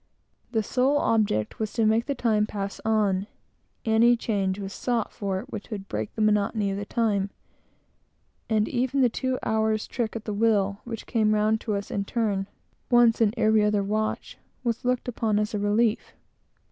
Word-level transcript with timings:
The 0.51 0.63
sole 0.63 0.97
object 0.97 1.59
was 1.59 1.71
to 1.73 1.85
make 1.85 2.07
the 2.07 2.15
time 2.15 2.47
pass 2.47 2.81
on. 2.83 3.27
Any 3.85 4.17
change 4.17 4.57
was 4.57 4.73
sought 4.73 5.11
for, 5.11 5.43
which 5.49 5.69
would 5.69 5.87
break 5.87 6.15
the 6.15 6.23
monotony 6.23 6.71
of 6.71 6.77
the 6.77 6.85
time; 6.87 7.29
and 8.49 8.67
even 8.67 9.01
the 9.01 9.09
two 9.09 9.37
hours' 9.43 9.85
trick 9.85 10.15
at 10.15 10.25
the 10.25 10.33
wheel, 10.33 10.81
which 10.85 11.05
came 11.05 11.35
round 11.35 11.61
to 11.61 11.73
each 11.73 11.77
of 11.77 11.79
us, 11.83 11.91
in 11.91 12.05
turn, 12.05 12.47
once 12.89 13.21
in 13.21 13.31
every 13.37 13.63
other 13.63 13.83
watch, 13.83 14.39
was 14.63 14.83
looked 14.83 15.07
upon 15.07 15.37
as 15.37 15.53
a 15.53 15.59
relief. 15.59 16.13